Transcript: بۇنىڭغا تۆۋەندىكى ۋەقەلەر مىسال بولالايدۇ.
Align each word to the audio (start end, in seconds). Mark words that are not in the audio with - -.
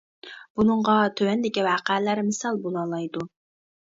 بۇنىڭغا 0.59 0.95
تۆۋەندىكى 1.19 1.65
ۋەقەلەر 1.67 2.21
مىسال 2.29 2.57
بولالايدۇ. 2.65 3.27